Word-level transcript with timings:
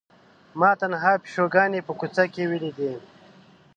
ما 0.59 0.71
نهه 0.93 1.11
پیشوګانې 1.23 1.79
په 1.87 1.93
کوڅه 1.99 2.23
کې 2.33 2.43
ولیدې. 2.51 2.93